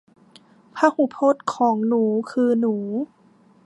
[0.77, 2.75] พหูพจน์ของหนูคือหนู